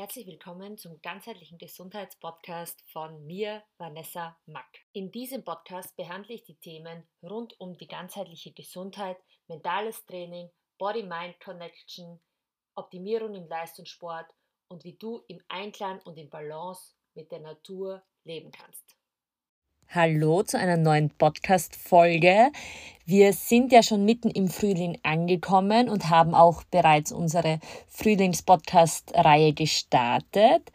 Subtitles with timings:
[0.00, 4.78] Herzlich willkommen zum ganzheitlichen Gesundheitspodcast von mir, Vanessa Mack.
[4.94, 12.18] In diesem Podcast behandle ich die Themen rund um die ganzheitliche Gesundheit, mentales Training, Body-Mind-Connection,
[12.76, 14.34] Optimierung im Leistungssport
[14.68, 18.96] und wie du im Einklang und in Balance mit der Natur leben kannst.
[19.92, 22.52] Hallo zu einer neuen Podcast-Folge.
[23.06, 30.70] Wir sind ja schon mitten im Frühling angekommen und haben auch bereits unsere Frühlings-Podcast-Reihe gestartet.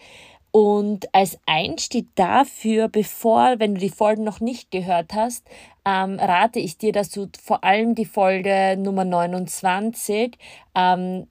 [0.51, 5.47] Und als Einstieg dafür, bevor, wenn du die Folgen noch nicht gehört hast,
[5.85, 10.37] ähm, rate ich dir, dass du vor allem die Folge Nummer 29
[10.75, 11.27] ähm,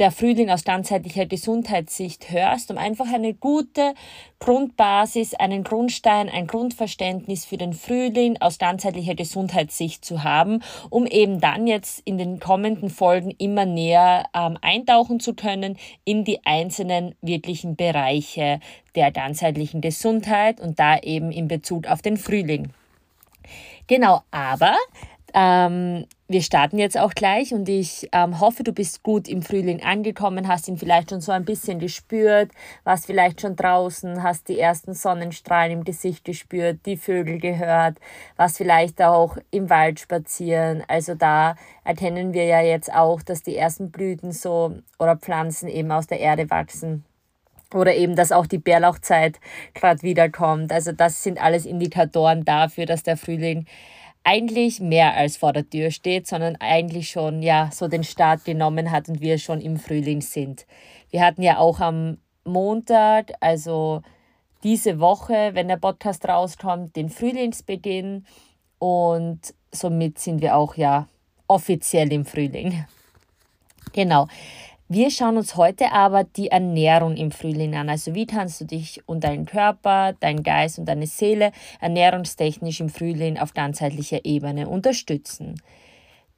[0.00, 3.94] der Frühling aus ganzheitlicher Gesundheitssicht hörst, um einfach eine gute
[4.38, 11.40] Grundbasis, einen Grundstein, ein Grundverständnis für den Frühling aus ganzheitlicher Gesundheitssicht zu haben, um eben
[11.40, 17.14] dann jetzt in den kommenden Folgen immer näher ähm, eintauchen zu können in die einzelnen
[17.20, 18.58] wirklichen Bereiche
[18.94, 22.70] der ganzheitlichen Gesundheit und da eben in Bezug auf den Frühling.
[23.86, 24.76] Genau, aber
[25.34, 29.82] ähm, wir starten jetzt auch gleich und ich ähm, hoffe, du bist gut im Frühling
[29.82, 32.52] angekommen, hast ihn vielleicht schon so ein bisschen gespürt,
[32.84, 37.98] warst vielleicht schon draußen, hast die ersten Sonnenstrahlen im Gesicht gespürt, die Vögel gehört,
[38.36, 40.84] warst vielleicht auch im Wald spazieren.
[40.86, 45.90] Also da erkennen wir ja jetzt auch, dass die ersten Blüten so oder Pflanzen eben
[45.90, 47.04] aus der Erde wachsen.
[47.72, 49.38] Oder eben, dass auch die Bärlauchzeit
[49.74, 50.72] gerade wiederkommt.
[50.72, 53.66] Also das sind alles Indikatoren dafür, dass der Frühling
[54.24, 58.90] eigentlich mehr als vor der Tür steht, sondern eigentlich schon ja so den Start genommen
[58.90, 60.66] hat und wir schon im Frühling sind.
[61.10, 64.02] Wir hatten ja auch am Montag, also
[64.62, 68.26] diese Woche, wenn der Podcast rauskommt, den Frühlingsbeginn
[68.78, 71.08] und somit sind wir auch ja
[71.48, 72.84] offiziell im Frühling.
[73.92, 74.28] Genau.
[74.92, 77.88] Wir schauen uns heute aber die Ernährung im Frühling an.
[77.88, 82.88] Also wie kannst du dich und deinen Körper, deinen Geist und deine Seele ernährungstechnisch im
[82.88, 85.62] Frühling auf ganzheitlicher Ebene unterstützen.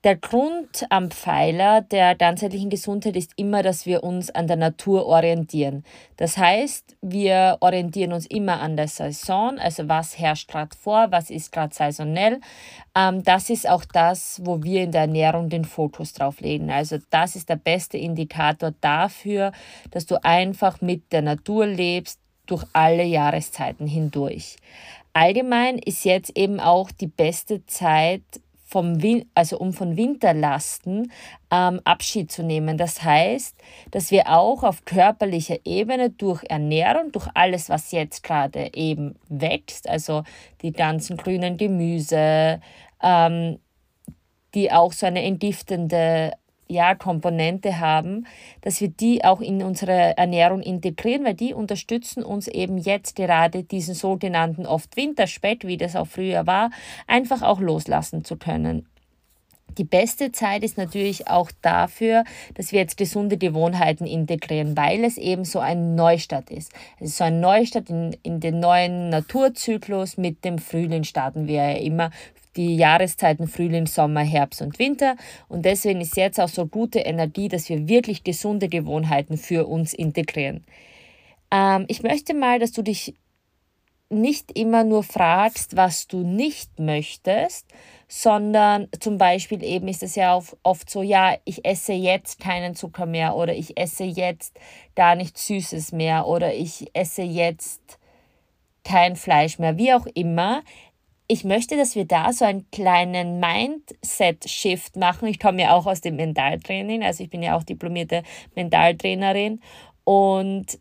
[0.04, 5.06] Der Grund am Pfeiler der ganzheitlichen Gesundheit ist immer, dass wir uns an der Natur
[5.06, 5.84] orientieren.
[6.16, 11.30] Das heißt, wir orientieren uns immer an der Saison, also was herrscht gerade vor, was
[11.30, 12.40] ist gerade saisonell.
[12.96, 16.72] Ähm, das ist auch das, wo wir in der Ernährung den Fokus drauf legen.
[16.72, 19.52] Also das ist der beste Indikator dafür,
[19.92, 24.56] dass du einfach mit der Natur lebst durch alle Jahreszeiten hindurch.
[25.12, 28.22] Allgemein ist jetzt eben auch die beste Zeit,
[28.72, 31.12] vom Win also um von Winterlasten
[31.50, 32.78] ähm, Abschied zu nehmen.
[32.78, 33.54] Das heißt,
[33.90, 39.88] dass wir auch auf körperlicher Ebene durch Ernährung, durch alles, was jetzt gerade eben wächst,
[39.88, 40.22] also
[40.62, 42.60] die ganzen grünen Gemüse,
[43.02, 43.58] ähm,
[44.54, 46.32] die auch so eine entgiftende
[46.72, 48.26] ja, Komponente haben,
[48.62, 53.62] dass wir die auch in unsere Ernährung integrieren, weil die unterstützen uns eben jetzt gerade
[53.62, 56.70] diesen sogenannten oft Winterspett, wie das auch früher war,
[57.06, 58.86] einfach auch loslassen zu können.
[59.78, 62.24] Die beste Zeit ist natürlich auch dafür,
[62.54, 66.72] dass wir jetzt gesunde Gewohnheiten integrieren, weil es eben so ein Neustart ist.
[67.00, 70.18] Es ist so ein Neustart in, in den neuen Naturzyklus.
[70.18, 72.10] Mit dem Frühling starten wir ja immer
[72.56, 75.16] die Jahreszeiten Frühling, Sommer, Herbst und Winter.
[75.48, 79.92] Und deswegen ist jetzt auch so gute Energie, dass wir wirklich gesunde Gewohnheiten für uns
[79.94, 80.64] integrieren.
[81.50, 83.14] Ähm, ich möchte mal, dass du dich
[84.12, 87.66] nicht immer nur fragst, was du nicht möchtest,
[88.08, 93.06] sondern zum Beispiel eben ist es ja oft so, ja, ich esse jetzt keinen Zucker
[93.06, 94.58] mehr oder ich esse jetzt
[94.94, 97.98] gar nichts Süßes mehr oder ich esse jetzt
[98.84, 100.62] kein Fleisch mehr, wie auch immer
[101.32, 105.28] ich möchte, dass wir da so einen kleinen Mindset-Shift machen.
[105.28, 108.22] Ich komme ja auch aus dem Mentaltraining, also ich bin ja auch diplomierte
[108.54, 109.62] Mentaltrainerin.
[110.04, 110.78] Und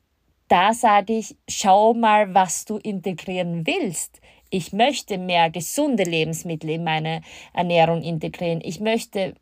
[0.50, 4.20] da sage ich, schau mal, was du integrieren willst.
[4.50, 7.22] Ich möchte mehr gesunde Lebensmittel in meine
[7.54, 8.60] Ernährung integrieren.
[8.62, 9.36] Ich möchte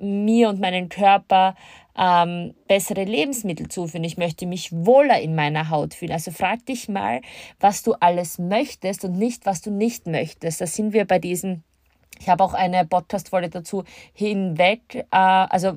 [0.00, 1.54] mir und meinen Körper
[1.98, 4.04] ähm, bessere Lebensmittel zuführen.
[4.04, 6.12] Ich möchte mich wohler in meiner Haut fühlen.
[6.12, 7.20] Also frag dich mal,
[7.60, 10.60] was du alles möchtest und nicht, was du nicht möchtest.
[10.60, 11.64] Da sind wir bei diesen
[12.20, 15.76] ich habe auch eine Podcast-Folge dazu hinweg, äh, also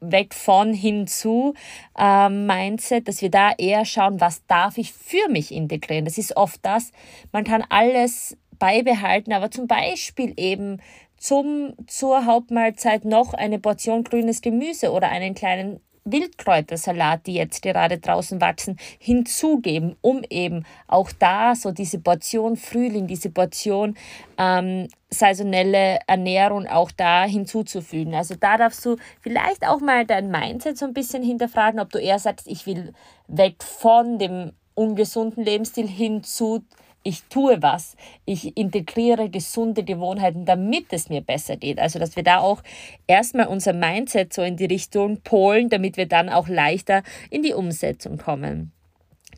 [0.00, 1.54] weg von hinzu
[1.98, 6.04] äh, Mindset, dass wir da eher schauen, was darf ich für mich integrieren.
[6.04, 6.92] Das ist oft das,
[7.30, 10.80] man kann alles beibehalten, aber zum Beispiel eben
[11.22, 17.98] zum, zur Hauptmahlzeit noch eine Portion grünes Gemüse oder einen kleinen Wildkräutersalat, die jetzt gerade
[17.98, 23.96] draußen wachsen, hinzugeben, um eben auch da so diese Portion Frühling, diese Portion
[24.36, 28.16] ähm, saisonelle Ernährung auch da hinzuzufügen.
[28.16, 31.98] Also da darfst du vielleicht auch mal dein Mindset so ein bisschen hinterfragen, ob du
[31.98, 32.92] eher sagst, ich will
[33.28, 36.64] weg von dem ungesunden Lebensstil hin zu
[37.02, 41.78] ich tue was, ich integriere gesunde Gewohnheiten, damit es mir besser geht.
[41.78, 42.62] Also, dass wir da auch
[43.06, 47.54] erstmal unser Mindset so in die Richtung polen, damit wir dann auch leichter in die
[47.54, 48.72] Umsetzung kommen.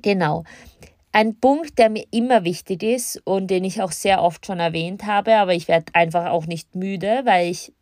[0.02, 0.44] Genau.
[1.12, 5.06] Ein Punkt, der mir immer wichtig ist und den ich auch sehr oft schon erwähnt
[5.06, 7.72] habe, aber ich werde einfach auch nicht müde, weil ich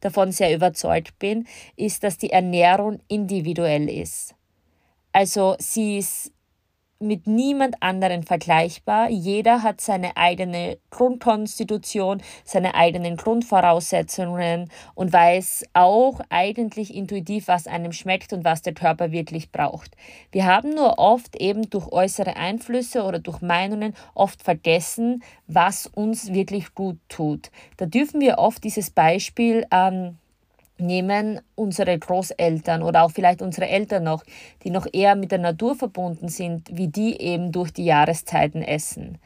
[0.00, 1.46] davon sehr überzeugt bin,
[1.76, 4.34] ist, dass die Ernährung individuell ist.
[5.12, 6.32] Also sie ist
[7.00, 9.08] mit niemand anderen vergleichbar.
[9.08, 17.92] Jeder hat seine eigene Grundkonstitution, seine eigenen Grundvoraussetzungen und weiß auch eigentlich intuitiv, was einem
[17.92, 19.96] schmeckt und was der Körper wirklich braucht.
[20.30, 26.34] Wir haben nur oft eben durch äußere Einflüsse oder durch Meinungen oft vergessen, was uns
[26.34, 27.50] wirklich gut tut.
[27.78, 30.18] Da dürfen wir oft dieses Beispiel ähm,
[30.80, 34.24] nehmen unsere Großeltern oder auch vielleicht unsere Eltern noch,
[34.64, 39.18] die noch eher mit der Natur verbunden sind, wie die eben durch die Jahreszeiten essen.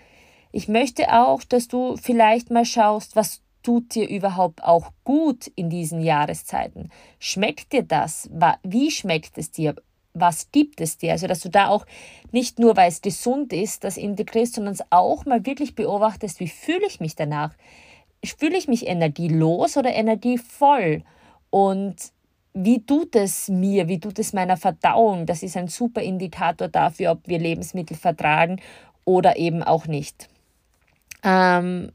[0.53, 5.71] Ich möchte auch, dass du vielleicht mal schaust, was tut dir überhaupt auch gut in
[5.71, 6.91] diesen Jahreszeiten?
[7.19, 8.31] Schmeckt dir das?
[8.63, 9.75] Wie schmeckt es dir?
[10.13, 11.13] Was gibt es dir?
[11.13, 11.87] Also, dass du da auch
[12.31, 16.47] nicht nur, weil es gesund ist, das integrierst, sondern es auch mal wirklich beobachtest, wie
[16.47, 17.53] fühle ich mich danach?
[18.39, 21.03] Fühle ich mich energielos oder energievoll?
[21.55, 22.11] Und
[22.53, 25.25] wie tut es mir, wie tut es meiner Verdauung?
[25.25, 28.61] Das ist ein super Indikator dafür, ob wir Lebensmittel vertragen
[29.05, 30.29] oder eben auch nicht.
[31.23, 31.93] Ähm,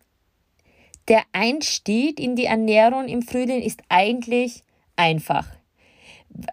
[1.09, 4.63] der Einstieg in die Ernährung im Frühling ist eigentlich
[4.95, 5.45] einfach.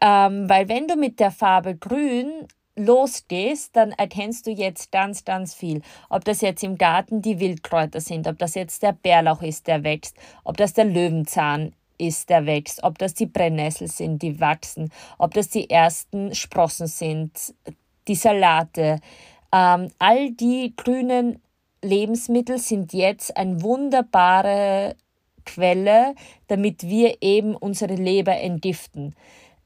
[0.00, 5.54] Ähm, weil wenn du mit der Farbe grün losgehst, dann erkennst du jetzt ganz, ganz
[5.54, 5.80] viel.
[6.08, 9.84] Ob das jetzt im Garten die Wildkräuter sind, ob das jetzt der Bärlauch ist, der
[9.84, 14.90] wächst, ob das der Löwenzahn ist, der wächst, ob das die Brennnessel sind, die wachsen,
[15.18, 17.54] ob das die ersten Sprossen sind,
[18.08, 19.00] die Salate.
[19.52, 21.40] Ähm, all die grünen
[21.82, 24.96] Lebensmittel sind jetzt eine wunderbare
[25.44, 26.14] Quelle,
[26.48, 29.14] damit wir eben unsere Leber entgiften.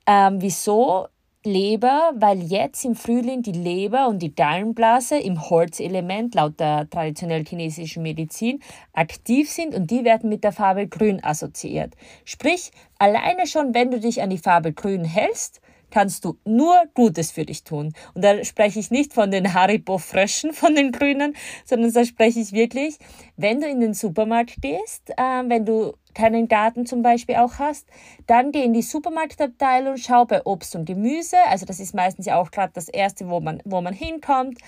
[0.07, 1.09] Ähm, wieso?
[1.43, 7.47] Leber, weil jetzt im Frühling die Leber und die Gallenblase im Holzelement laut der traditionell
[7.47, 8.61] chinesischen Medizin
[8.93, 11.95] aktiv sind und die werden mit der Farbe Grün assoziiert.
[12.27, 17.31] Sprich, alleine schon, wenn du dich an die Farbe Grün hältst, kannst du nur Gutes
[17.31, 17.93] für dich tun.
[18.15, 21.35] Und da spreche ich nicht von den Haribo-Fröschen, von den Grünen,
[21.65, 22.99] sondern da spreche ich wirklich,
[23.37, 27.87] wenn du in den Supermarkt gehst, äh, wenn du keinen Garten zum Beispiel auch hast,
[28.27, 31.37] dann geh in die Supermarktabteilung, schau bei Obst und Gemüse.
[31.49, 34.59] Also das ist meistens ja auch gerade das Erste, wo man, wo man hinkommt.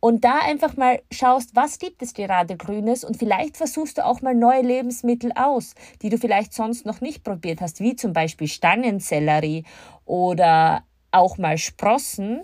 [0.00, 4.20] Und da einfach mal schaust, was gibt es gerade Grünes und vielleicht versuchst du auch
[4.20, 8.48] mal neue Lebensmittel aus, die du vielleicht sonst noch nicht probiert hast, wie zum Beispiel
[8.48, 9.64] Stangensellerie
[10.04, 12.42] oder auch mal Sprossen.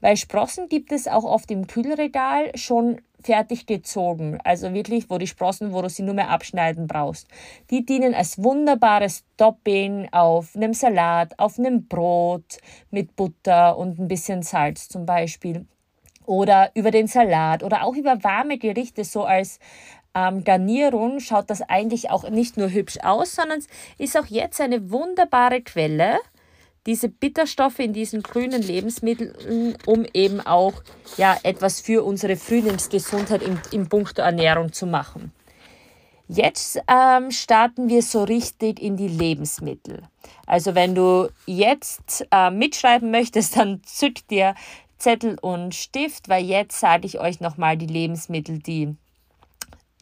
[0.00, 4.38] Weil Sprossen gibt es auch oft im Kühlregal schon fertig gezogen.
[4.44, 7.26] Also wirklich, wo die Sprossen, wo du sie nur mehr abschneiden brauchst.
[7.70, 12.58] Die dienen als wunderbares Topping auf einem Salat, auf einem Brot
[12.90, 15.66] mit Butter und ein bisschen Salz zum Beispiel.
[16.26, 19.58] Oder über den Salat oder auch über warme Gerichte, so als
[20.14, 23.68] ähm, Garnierung schaut das eigentlich auch nicht nur hübsch aus, sondern es
[23.98, 26.18] ist auch jetzt eine wunderbare Quelle
[26.86, 30.82] diese Bitterstoffe in diesen grünen Lebensmitteln, um eben auch
[31.16, 35.32] ja, etwas für unsere Frühlingsgesundheit im, im Punkt Ernährung zu machen.
[36.26, 40.02] Jetzt ähm, starten wir so richtig in die Lebensmittel.
[40.46, 44.54] Also wenn du jetzt äh, mitschreiben möchtest, dann zück dir
[44.98, 48.96] Zettel und Stift, weil jetzt sage ich euch nochmal die Lebensmittel, die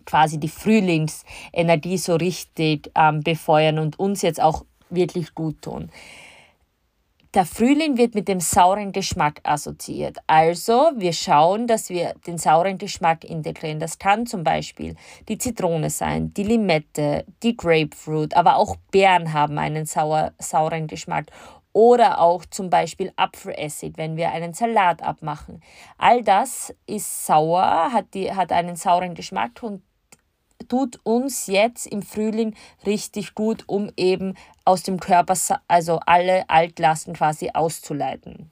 [0.05, 5.91] quasi die Frühlingsenergie so richtig ähm, befeuern und uns jetzt auch wirklich gut tun.
[7.35, 10.19] Der Frühling wird mit dem sauren Geschmack assoziiert.
[10.27, 13.81] Also wir schauen, dass wir den sauren Geschmack integrieren.
[13.81, 14.97] Das kann zum Beispiel
[15.31, 21.29] die Zitrone sein, die Limette, die Grapefruit, aber auch Beeren haben einen sauer, sauren Geschmack.
[21.73, 25.63] Oder auch zum Beispiel Apfelessig, wenn wir einen Salat abmachen.
[25.97, 29.83] All das ist sauer, hat, die, hat einen sauren Geschmack und
[30.69, 32.55] tut uns jetzt im Frühling
[32.87, 35.35] richtig gut, um eben aus dem Körper,
[35.67, 38.51] also alle Altlasten quasi auszuleiten.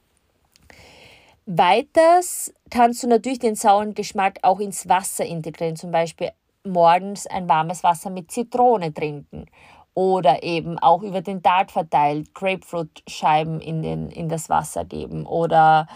[1.47, 6.31] Weiters kannst du natürlich den sauren Geschmack auch ins Wasser integrieren, zum Beispiel
[6.65, 9.47] morgens ein warmes Wasser mit Zitrone trinken
[9.95, 15.87] oder eben auch über den Tag verteilt Grapefruit-Scheiben in, den, in das Wasser geben oder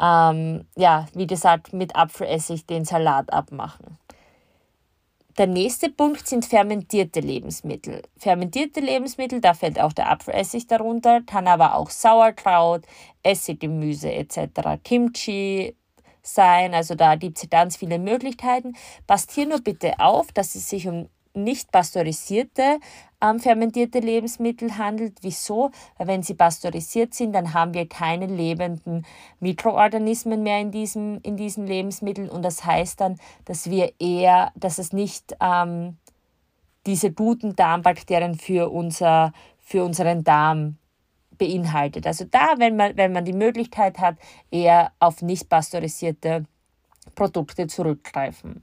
[0.00, 3.98] ähm, ja, wie gesagt, mit Apfelessig den Salat abmachen.
[5.38, 8.02] der nächste Punkt sind fermentierte Lebensmittel.
[8.16, 12.84] Fermentierte Lebensmittel, da fällt auch der Apfelessig darunter, kann aber auch Sauerkraut,
[13.22, 15.76] Essiggemüse etc., Kimchi
[16.22, 16.74] sein.
[16.74, 18.74] Also da gibt es ganz viele Möglichkeiten.
[19.06, 22.78] Passt hier nur bitte auf, dass es sich um nicht pasteurisierte
[23.24, 25.18] ähm, fermentierte Lebensmittel handelt.
[25.22, 25.70] Wieso?
[25.96, 29.06] Weil wenn sie pasteurisiert sind, dann haben wir keine lebenden
[29.40, 34.78] Mikroorganismen mehr in, diesem, in diesen Lebensmitteln und das heißt dann, dass wir eher, dass
[34.78, 35.96] es nicht ähm,
[36.86, 40.76] diese guten Darmbakterien für, unser, für unseren Darm
[41.38, 42.06] beinhaltet.
[42.06, 44.16] Also da, wenn man, wenn man die Möglichkeit hat,
[44.50, 46.44] eher auf nicht pasteurisierte
[47.14, 48.62] Produkte zurückgreifen.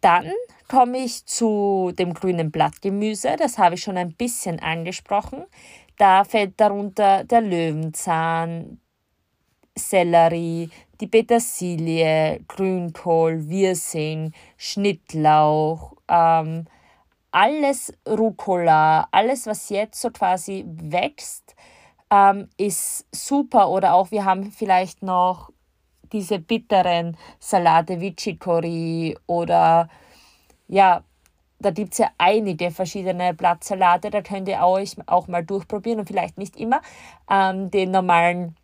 [0.00, 0.30] Dann
[0.68, 3.36] komme ich zu dem grünen Blattgemüse.
[3.36, 5.44] Das habe ich schon ein bisschen angesprochen.
[5.98, 8.80] Da fällt darunter der Löwenzahn,
[9.76, 16.66] Sellerie, die Petersilie, Grünkohl, Wirsing, Schnittlauch, ähm,
[17.32, 21.54] alles Rucola, alles, was jetzt so quasi wächst,
[22.10, 23.70] ähm, ist super.
[23.70, 25.50] Oder auch wir haben vielleicht noch
[26.12, 29.88] diese bitteren Salate wie Chicory oder
[30.68, 31.02] ja,
[31.58, 36.06] da gibt es ja einige verschiedene Blattsalate, da könnt ihr euch auch mal durchprobieren und
[36.06, 36.80] vielleicht nicht immer
[37.30, 38.56] ähm, den normalen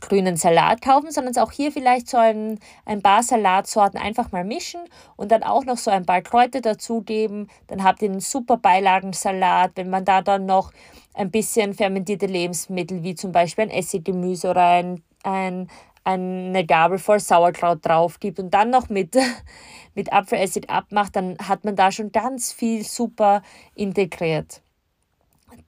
[0.00, 4.80] grünen Salat kaufen, sondern auch hier vielleicht so ein, ein paar Salatsorten einfach mal mischen
[5.16, 7.48] und dann auch noch so ein paar Kräuter dazugeben.
[7.68, 9.72] Dann habt ihr einen super Beilagensalat.
[9.76, 10.72] Wenn man da dann noch
[11.14, 15.68] ein bisschen fermentierte Lebensmittel wie zum Beispiel ein Essiggemüse oder ein, ein
[16.04, 19.16] eine Gabel voll Sauerkraut drauf gibt und dann noch mit,
[19.94, 23.42] mit Apfelessig abmacht, dann hat man da schon ganz viel super
[23.74, 24.62] integriert.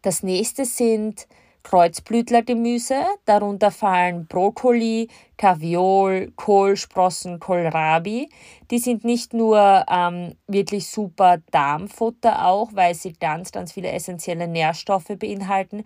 [0.03, 1.27] Das nächste sind
[1.67, 8.29] Kreuzblütlergemüse, darunter fallen Brokkoli, Kaviol, Kohlsprossen, Kohlrabi.
[8.71, 14.47] Die sind nicht nur ähm, wirklich super Darmfutter auch, weil sie ganz, ganz viele essentielle
[14.47, 15.83] Nährstoffe beinhalten,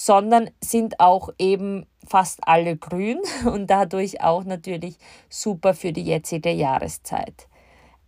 [0.00, 4.96] sondern sind auch eben fast alle grün und dadurch auch natürlich
[5.28, 7.48] super für die jetzige Jahreszeit.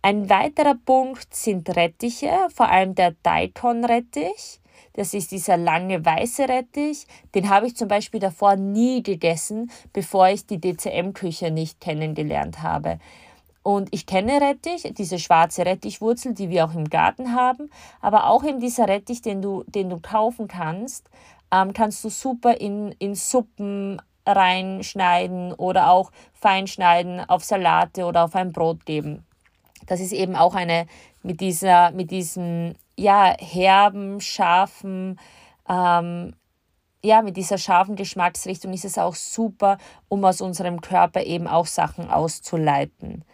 [0.01, 4.61] Ein weiterer Punkt sind Rettiche, vor allem der Daikon-Rettich.
[4.93, 7.05] Das ist dieser lange weiße Rettich.
[7.35, 12.99] Den habe ich zum Beispiel davor nie gegessen, bevor ich die DCM-Küche nicht kennengelernt habe.
[13.63, 17.69] Und ich kenne Rettich, diese schwarze Rettichwurzel, die wir auch im Garten haben,
[17.99, 21.07] aber auch eben dieser Rettich, den du, den du kaufen kannst,
[21.51, 28.25] ähm, kannst du super in, in Suppen reinschneiden oder auch fein schneiden auf Salate oder
[28.25, 29.25] auf ein Brot geben.
[29.87, 30.87] Das ist eben auch eine
[31.23, 35.19] mit dieser, mit diesem ja, herben, scharfen,
[35.67, 36.33] ähm,
[37.03, 41.65] ja, mit dieser scharfen Geschmacksrichtung ist es auch super, um aus unserem Körper eben auch
[41.65, 43.25] Sachen auszuleiten.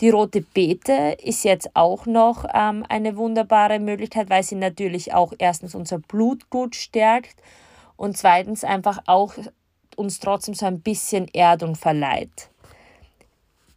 [0.00, 5.34] Die rote Beete ist jetzt auch noch ähm, eine wunderbare Möglichkeit, weil sie natürlich auch
[5.38, 7.36] erstens unser Blut gut stärkt
[8.00, 9.34] und zweitens einfach auch
[9.94, 12.48] uns trotzdem so ein bisschen Erdung verleiht.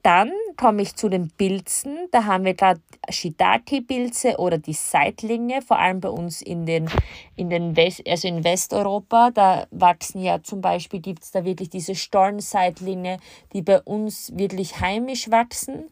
[0.01, 2.07] Dann komme ich zu den Pilzen.
[2.11, 6.89] Da haben wir gerade Shiitake-Pilze oder die Seitlinge, vor allem bei uns in, den,
[7.35, 9.31] in, den West, also in Westeuropa.
[9.31, 13.17] Da wachsen ja zum Beispiel, gibt es da wirklich diese Stornseitlinge,
[13.51, 15.89] die bei uns wirklich heimisch wachsen.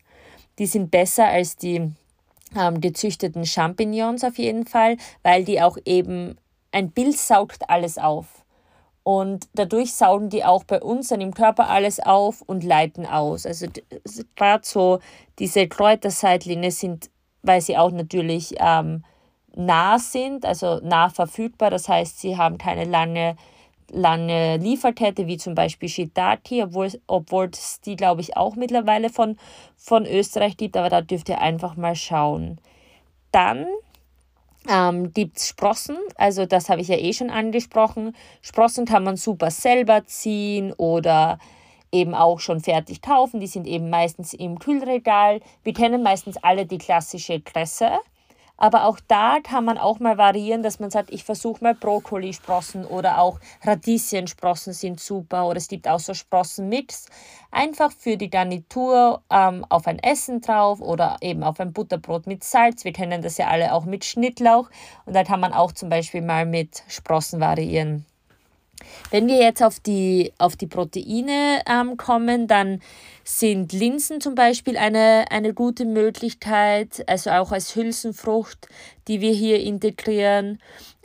[0.58, 1.92] Die sind besser als die
[2.58, 6.38] ähm, gezüchteten Champignons auf jeden Fall, weil die auch eben
[6.72, 8.46] ein Pilz saugt alles auf.
[9.04, 13.46] Und dadurch saugen die auch bei uns dann im Körper alles auf und leiten aus.
[13.46, 13.66] Also
[14.36, 15.00] gerade so
[15.40, 17.10] diese Kräuterseitlinge sind,
[17.42, 19.04] weil sie auch natürlich ähm,
[19.56, 21.72] nah sind, also nah verfügbar.
[21.72, 23.38] Das heißt, sie haben keine lange,
[23.90, 26.70] lange Lieferkette, wie zum Beispiel Shiitake,
[27.08, 29.36] obwohl es die, glaube ich, auch mittlerweile von,
[29.78, 30.78] von Österreich gibt.
[30.78, 32.62] Aber da dürft ihr einfach mal schauen.
[33.32, 33.66] Dann
[34.70, 38.15] ähm, gibt es Sprossen, also das habe ich ja eh schon angesprochen.
[38.41, 41.39] Sprossen kann man super selber ziehen oder
[41.91, 43.39] eben auch schon fertig kaufen.
[43.39, 45.41] Die sind eben meistens im Kühlregal.
[45.63, 47.91] Wir kennen meistens alle die klassische Kresse.
[48.62, 52.86] Aber auch da kann man auch mal variieren, dass man sagt, ich versuche mal Brokkolisprossen
[52.86, 57.08] oder auch Radieschensprossen sind super oder es gibt auch so Sprossenmix.
[57.50, 62.44] Einfach für die Garnitur ähm, auf ein Essen drauf oder eben auf ein Butterbrot mit
[62.44, 62.86] Salz.
[62.86, 64.70] Wir kennen das ja alle auch mit Schnittlauch
[65.08, 68.06] und da kann man auch zum Beispiel mal mit Sprossen variieren.
[69.10, 72.82] Wenn wir jetzt auf die, auf die Proteine ähm, kommen, dann
[73.24, 78.68] sind Linsen zum Beispiel eine, eine gute Möglichkeit, also auch als Hülsenfrucht,
[79.08, 80.62] die wir hier integrieren,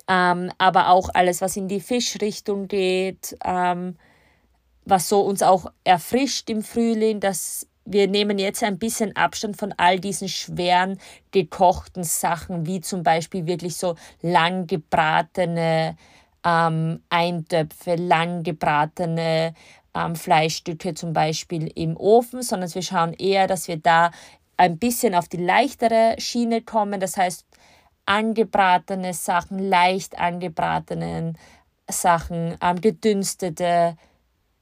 [0.08, 3.96] ähm, aber auch alles, was in die Fischrichtung geht, ähm,
[4.84, 9.72] was so uns auch erfrischt im Frühling, das wir nehmen jetzt ein bisschen Abstand von
[9.76, 10.98] all diesen schweren
[11.30, 15.96] gekochten Sachen, wie zum Beispiel wirklich so lang gebratene
[16.46, 19.52] ähm, Eintöpfe, lang gebratene
[19.94, 24.12] ähm, Fleischstücke zum Beispiel im Ofen, sondern wir schauen eher, dass wir da
[24.56, 27.00] ein bisschen auf die leichtere Schiene kommen.
[27.00, 27.44] Das heißt,
[28.06, 31.36] angebratene Sachen, leicht angebratenen
[31.88, 33.96] Sachen, ähm, gedünstete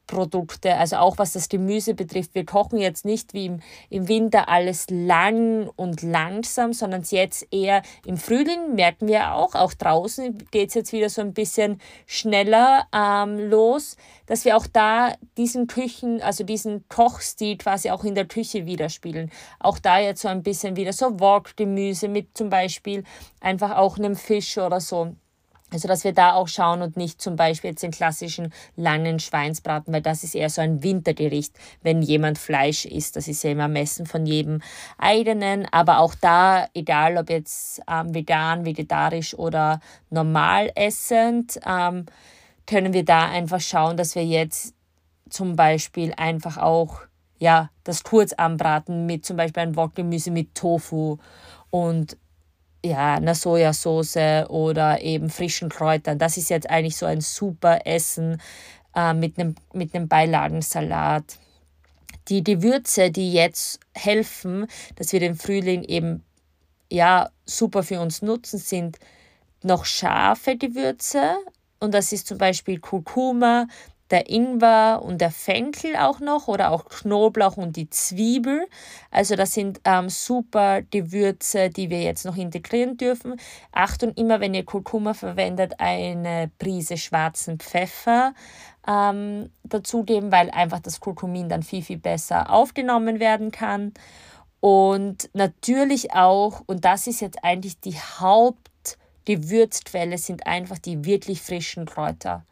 [0.06, 2.34] Produkte, also auch was das Gemüse betrifft.
[2.34, 7.82] Wir kochen jetzt nicht wie im, im Winter alles lang und langsam, sondern jetzt eher
[8.04, 12.86] im Frühling merken wir auch, auch draußen geht es jetzt wieder so ein bisschen schneller
[12.94, 13.96] ähm, los,
[14.26, 19.30] dass wir auch da diesen Küchen, also diesen Kochstil quasi auch in der Küche widerspiegeln.
[19.58, 23.04] Auch da jetzt so ein bisschen wieder so Wok-Gemüse mit zum Beispiel
[23.40, 25.14] einfach auch einem Fisch oder so
[25.74, 29.92] also, dass wir da auch schauen und nicht zum Beispiel jetzt den klassischen langen Schweinsbraten,
[29.92, 33.16] weil das ist eher so ein Wintergericht, wenn jemand Fleisch isst.
[33.16, 34.62] Das ist ja immer Messen von jedem
[34.98, 35.66] eigenen.
[35.72, 42.06] Aber auch da, egal ob jetzt ähm, vegan, vegetarisch oder normal essend, ähm,
[42.66, 44.74] können wir da einfach schauen, dass wir jetzt
[45.28, 47.00] zum Beispiel einfach auch
[47.38, 51.18] ja, das kurz anbraten mit zum Beispiel ein Wokgemüse mit Tofu
[51.70, 52.16] und
[52.84, 56.18] ja, einer Sojasauce oder eben frischen Kräutern.
[56.18, 58.40] Das ist jetzt eigentlich so ein super Essen
[58.94, 61.38] äh, mit einem mit einem Beilagensalat.
[62.28, 66.22] Die Gewürze, die jetzt helfen, dass wir den Frühling eben
[66.90, 68.98] ja super für uns nutzen, sind
[69.62, 71.36] noch scharfe Gewürze
[71.80, 73.66] und das ist zum Beispiel Kurkuma,
[74.14, 78.68] der Ingwer und der Fenchel auch noch oder auch Knoblauch und die Zwiebel.
[79.10, 83.34] Also das sind ähm, super Gewürze, die wir jetzt noch integrieren dürfen.
[83.72, 88.34] Achtung, immer wenn ihr Kurkuma verwendet, eine Prise schwarzen Pfeffer
[88.86, 93.92] ähm, dazugeben, weil einfach das Kurkumin dann viel, viel besser aufgenommen werden kann.
[94.60, 101.84] Und natürlich auch, und das ist jetzt eigentlich die Hauptgewürzquelle, sind einfach die wirklich frischen
[101.84, 102.44] Kräuter.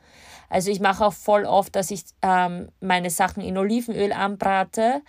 [0.52, 5.00] Also ich mache auch voll oft, dass ich ähm, meine Sachen in Olivenöl anbrate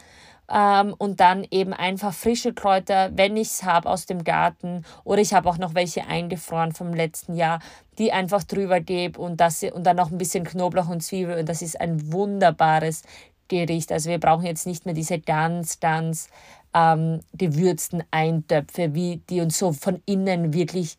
[0.50, 5.20] ähm, und dann eben einfach frische Kräuter, wenn ich es habe aus dem Garten oder
[5.20, 7.60] ich habe auch noch welche eingefroren vom letzten Jahr,
[7.98, 11.62] die einfach drüber gebe und, und dann noch ein bisschen Knoblauch und Zwiebel und das
[11.62, 13.02] ist ein wunderbares
[13.50, 13.91] Gericht.
[13.91, 16.30] Also wir brauchen jetzt nicht mehr diese ganz, ganz
[16.74, 20.98] ähm, gewürzten Eintöpfe, wie, die uns so von innen wirklich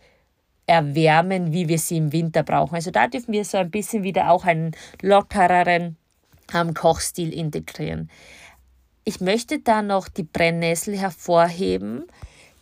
[0.66, 2.74] erwärmen, wie wir sie im Winter brauchen.
[2.74, 4.72] Also da dürfen wir so ein bisschen wieder auch einen
[5.02, 5.96] lockereren
[6.54, 8.10] ähm, Kochstil integrieren.
[9.04, 12.04] Ich möchte da noch die Brennnessel hervorheben.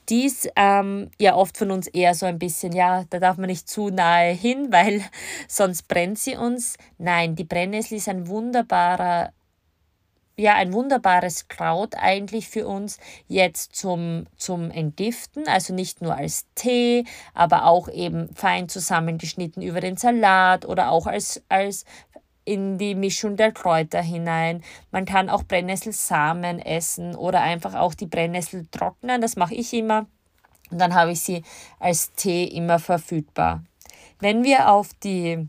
[0.08, 3.46] Die ist ähm, ja oft von uns eher so ein bisschen, ja, da darf man
[3.46, 5.02] nicht zu nahe hin, weil
[5.46, 6.76] sonst brennt sie uns.
[6.98, 9.32] Nein, die Brennnessel ist ein wunderbarer
[10.42, 16.46] ja ein wunderbares Kraut eigentlich für uns jetzt zum, zum Entgiften, also nicht nur als
[16.55, 21.85] Tee, aber auch eben fein zusammengeschnitten über den Salat oder auch als, als
[22.44, 24.62] in die Mischung der Kräuter hinein.
[24.90, 30.07] Man kann auch Brennnesselsamen essen oder einfach auch die Brennnessel trocknen, das mache ich immer.
[30.70, 31.42] Und dann habe ich sie
[31.78, 33.62] als Tee immer verfügbar.
[34.18, 35.48] Wenn wir auf die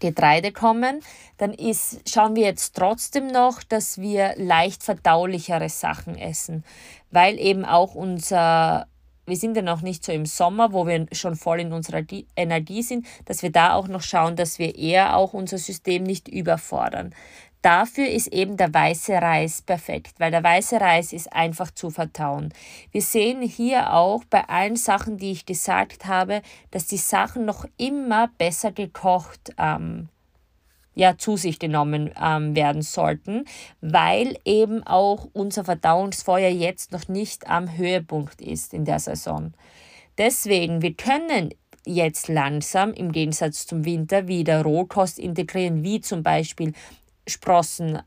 [0.00, 1.00] Getreide kommen,
[1.36, 6.64] dann ist, schauen wir jetzt trotzdem noch, dass wir leicht verdaulichere Sachen essen,
[7.10, 8.86] weil eben auch unser,
[9.26, 12.02] wir sind ja noch nicht so im Sommer, wo wir schon voll in unserer
[12.36, 16.28] Energie sind, dass wir da auch noch schauen, dass wir eher auch unser System nicht
[16.28, 17.14] überfordern.
[17.62, 22.54] Dafür ist eben der weiße Reis perfekt, weil der weiße Reis ist einfach zu vertauen.
[22.92, 27.64] Wir sehen hier auch bei allen Sachen, die ich gesagt habe, dass die Sachen noch
[27.76, 30.08] immer besser gekocht ähm,
[30.94, 33.44] ja, zu sich genommen ähm, werden sollten,
[33.80, 39.52] weil eben auch unser Verdauungsfeuer jetzt noch nicht am Höhepunkt ist in der Saison.
[40.16, 41.50] Deswegen, wir können
[41.86, 46.72] jetzt langsam im Gegensatz zum Winter wieder Rohkost integrieren, wie zum Beispiel
[47.28, 48.00] Sprossen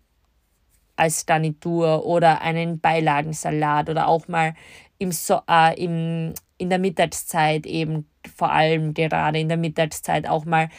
[0.95, 4.53] als Garnitur oder einen Beilagensalat oder auch mal
[4.97, 10.45] im so äh, im, in der Mittagszeit eben vor allem gerade in der Mittagszeit auch
[10.45, 10.69] mal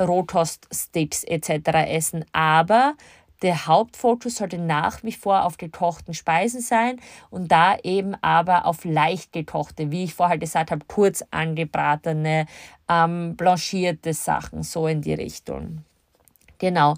[0.00, 1.68] Rohkoststicks etc.
[1.88, 2.24] essen.
[2.32, 2.94] Aber
[3.42, 8.84] der Hauptfokus sollte nach wie vor auf gekochten Speisen sein und da eben aber auf
[8.84, 12.46] leicht gekochte, wie ich vorher gesagt habe, kurz angebratene,
[12.88, 15.84] ähm, blanchierte Sachen, so in die Richtung.
[16.58, 16.94] Genau.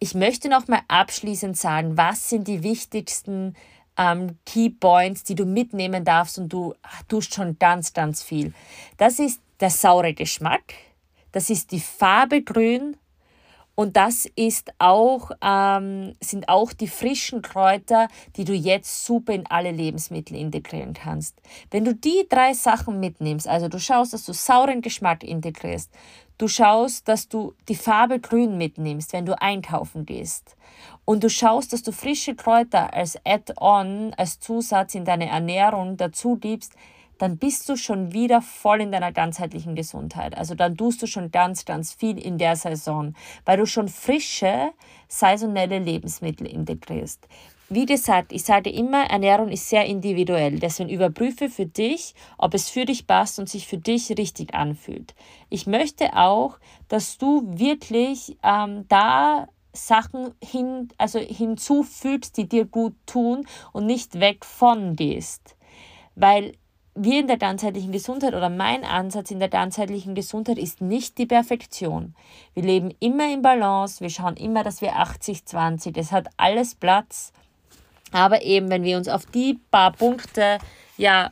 [0.00, 3.54] Ich möchte noch mal abschließend sagen, was sind die wichtigsten
[3.96, 6.74] ähm, Key Points, die du mitnehmen darfst und du
[7.08, 8.54] tust schon ganz, ganz viel.
[8.96, 10.74] Das ist der saure Geschmack,
[11.32, 12.96] das ist die Farbe grün
[13.74, 19.46] Und das ist auch, ähm, sind auch die frischen Kräuter, die du jetzt super in
[19.46, 21.40] alle Lebensmittel integrieren kannst.
[21.70, 25.92] Wenn du die drei Sachen mitnimmst, also du schaust, dass du sauren Geschmack integrierst,
[26.38, 30.56] du schaust, dass du die Farbe grün mitnimmst, wenn du einkaufen gehst,
[31.04, 36.36] und du schaust, dass du frische Kräuter als Add-on, als Zusatz in deine Ernährung dazu
[36.36, 36.74] gibst,
[37.18, 40.36] dann bist du schon wieder voll in deiner ganzheitlichen Gesundheit.
[40.36, 44.70] Also dann tust du schon ganz, ganz viel in der Saison, weil du schon frische,
[45.08, 47.26] saisonelle Lebensmittel integrierst.
[47.70, 50.58] Wie gesagt, ich sage immer, Ernährung ist sehr individuell.
[50.58, 55.14] Deswegen überprüfe für dich, ob es für dich passt und sich für dich richtig anfühlt.
[55.50, 62.94] Ich möchte auch, dass du wirklich ähm, da Sachen hin, also hinzufügst, die dir gut
[63.04, 65.54] tun und nicht weg von gehst.
[66.14, 66.54] Weil
[66.94, 71.26] wir in der ganzheitlichen Gesundheit oder mein Ansatz in der ganzheitlichen Gesundheit ist nicht die
[71.26, 72.14] Perfektion.
[72.54, 77.32] Wir leben immer in Balance, wir schauen immer, dass wir 80-20, es hat alles Platz.
[78.12, 80.58] Aber eben, wenn wir uns auf die paar Punkte
[80.96, 81.30] ja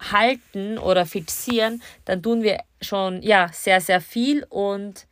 [0.00, 5.06] halten oder fixieren, dann tun wir schon ja sehr, sehr viel und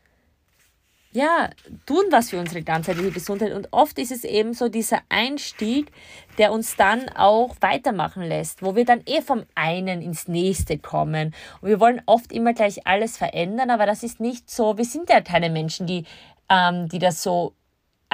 [1.14, 1.50] ja,
[1.86, 3.52] tun was für unsere ganzheitliche Gesundheit.
[3.52, 5.92] Und oft ist es eben so dieser Einstieg,
[6.38, 11.32] der uns dann auch weitermachen lässt, wo wir dann eh vom einen ins nächste kommen.
[11.60, 14.76] Und wir wollen oft immer gleich alles verändern, aber das ist nicht so.
[14.76, 16.04] Wir sind ja keine Menschen, die,
[16.48, 17.54] ähm, die das so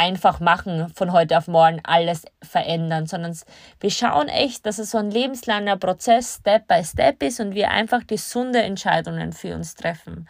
[0.01, 3.37] einfach machen, von heute auf morgen alles verändern, sondern
[3.81, 7.71] wir schauen echt, dass es so ein lebenslanger Prozess Step by Step ist und wir
[7.71, 10.27] einfach gesunde Entscheidungen für uns treffen.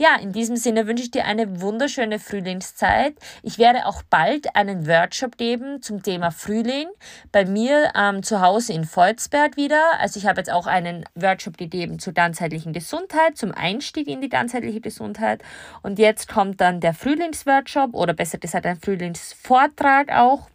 [0.00, 3.16] Ja, in diesem Sinne wünsche ich dir eine wunderschöne Frühlingszeit.
[3.42, 6.88] Ich werde auch bald einen Workshop geben zum Thema Frühling
[7.32, 9.98] bei mir ähm, zu Hause in Volzberg wieder.
[9.98, 14.30] Also ich habe jetzt auch einen Workshop gegeben zur ganzheitlichen Gesundheit, zum Einstieg in die
[14.30, 15.42] ganzheitliche Gesundheit.
[15.82, 20.48] Und jetzt kommt dann der Frühlingsworkshop oder besser gesagt ein Frühlingsvortrag auch.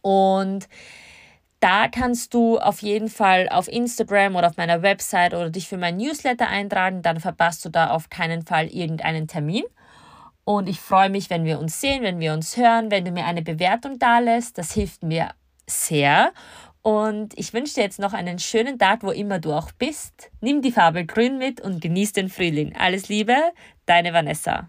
[0.00, 0.66] Und
[1.62, 5.78] da kannst du auf jeden Fall auf Instagram oder auf meiner Website oder dich für
[5.78, 7.02] mein Newsletter eintragen.
[7.02, 9.62] Dann verpasst du da auf keinen Fall irgendeinen Termin.
[10.44, 13.26] Und ich freue mich, wenn wir uns sehen, wenn wir uns hören, wenn du mir
[13.26, 14.58] eine Bewertung da lässt.
[14.58, 15.30] Das hilft mir
[15.68, 16.32] sehr.
[16.82, 20.32] Und ich wünsche dir jetzt noch einen schönen Tag, wo immer du auch bist.
[20.40, 22.74] Nimm die Farbe grün mit und genieß den Frühling.
[22.76, 23.36] Alles Liebe,
[23.86, 24.68] deine Vanessa.